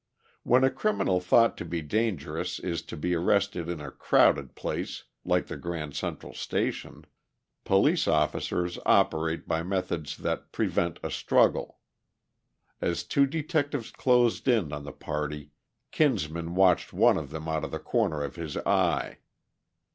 When 0.41 0.63
a 0.63 0.71
criminal 0.71 1.19
thought 1.19 1.55
to 1.57 1.63
be 1.63 1.83
dangerous 1.83 2.57
is 2.57 2.81
to 2.87 2.97
be 2.97 3.13
arrested 3.13 3.69
in 3.69 3.79
a 3.79 3.91
crowded 3.91 4.55
place 4.55 5.03
like 5.23 5.45
the 5.45 5.55
Grand 5.57 5.95
Central 5.95 6.33
Station, 6.33 7.05
police 7.65 8.07
officers 8.07 8.79
operate 8.83 9.47
by 9.47 9.61
methods 9.61 10.17
that 10.17 10.51
prevent 10.51 10.99
a 11.03 11.11
struggle. 11.11 11.77
As 12.81 13.03
two 13.03 13.27
detectives 13.27 13.91
closed 13.91 14.47
in 14.47 14.73
on 14.73 14.85
the 14.85 14.91
party, 14.91 15.51
Kinsman 15.91 16.55
watched 16.55 16.93
one 16.93 17.15
of 17.19 17.29
them 17.29 17.47
out 17.47 17.63
of 17.63 17.69
the 17.69 17.77
corner 17.77 18.23
of 18.23 18.37
his 18.37 18.57
eye. 18.57 19.19